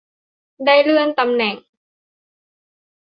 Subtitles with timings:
[0.65, 1.55] ได้เลื่อนตำแหน่ง